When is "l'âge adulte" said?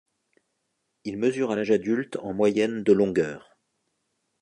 1.55-2.15